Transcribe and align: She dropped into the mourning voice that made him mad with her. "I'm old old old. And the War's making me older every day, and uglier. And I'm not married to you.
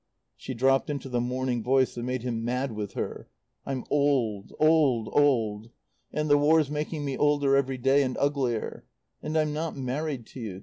She 0.35 0.55
dropped 0.55 0.89
into 0.89 1.09
the 1.09 1.21
mourning 1.21 1.61
voice 1.61 1.93
that 1.93 2.01
made 2.01 2.23
him 2.23 2.43
mad 2.43 2.71
with 2.71 2.93
her. 2.93 3.29
"I'm 3.67 3.83
old 3.91 4.51
old 4.57 5.09
old. 5.11 5.69
And 6.11 6.27
the 6.27 6.39
War's 6.39 6.71
making 6.71 7.05
me 7.05 7.15
older 7.15 7.55
every 7.55 7.77
day, 7.77 8.01
and 8.01 8.17
uglier. 8.17 8.83
And 9.21 9.37
I'm 9.37 9.53
not 9.53 9.77
married 9.77 10.25
to 10.33 10.39
you. 10.39 10.59